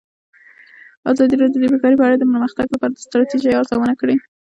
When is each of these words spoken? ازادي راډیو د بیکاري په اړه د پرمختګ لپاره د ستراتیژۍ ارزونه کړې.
ازادي 1.11 1.35
راډیو 1.41 1.61
د 1.61 1.65
بیکاري 1.73 1.95
په 1.97 2.05
اړه 2.07 2.15
د 2.17 2.23
پرمختګ 2.31 2.65
لپاره 2.71 2.91
د 2.93 2.97
ستراتیژۍ 3.05 3.51
ارزونه 3.59 3.93
کړې. 4.01 4.15